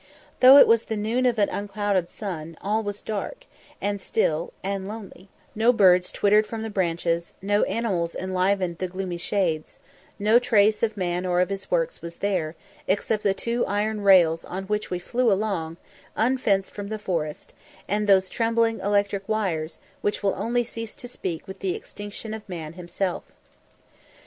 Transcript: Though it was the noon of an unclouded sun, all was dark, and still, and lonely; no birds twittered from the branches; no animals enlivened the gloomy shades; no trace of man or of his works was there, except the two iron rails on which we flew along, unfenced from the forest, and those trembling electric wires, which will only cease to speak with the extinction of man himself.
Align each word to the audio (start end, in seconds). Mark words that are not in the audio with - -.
Though 0.39 0.57
it 0.57 0.65
was 0.65 0.85
the 0.85 0.97
noon 0.97 1.27
of 1.27 1.37
an 1.37 1.49
unclouded 1.49 2.09
sun, 2.09 2.57
all 2.59 2.81
was 2.81 3.03
dark, 3.03 3.45
and 3.79 4.01
still, 4.01 4.51
and 4.63 4.87
lonely; 4.87 5.29
no 5.53 5.71
birds 5.71 6.11
twittered 6.11 6.47
from 6.47 6.63
the 6.63 6.71
branches; 6.71 7.35
no 7.39 7.61
animals 7.65 8.15
enlivened 8.15 8.79
the 8.79 8.87
gloomy 8.87 9.17
shades; 9.17 9.77
no 10.17 10.39
trace 10.39 10.81
of 10.81 10.97
man 10.97 11.23
or 11.23 11.39
of 11.39 11.49
his 11.49 11.69
works 11.69 12.01
was 12.01 12.15
there, 12.17 12.55
except 12.87 13.21
the 13.21 13.35
two 13.35 13.63
iron 13.67 14.01
rails 14.01 14.43
on 14.43 14.63
which 14.63 14.89
we 14.89 14.97
flew 14.97 15.31
along, 15.31 15.77
unfenced 16.15 16.71
from 16.71 16.87
the 16.87 16.97
forest, 16.97 17.53
and 17.87 18.07
those 18.07 18.27
trembling 18.27 18.79
electric 18.79 19.29
wires, 19.29 19.77
which 20.01 20.23
will 20.23 20.33
only 20.33 20.63
cease 20.63 20.95
to 20.95 21.07
speak 21.07 21.47
with 21.47 21.59
the 21.59 21.75
extinction 21.75 22.33
of 22.33 22.41
man 22.49 22.73
himself. 22.73 23.25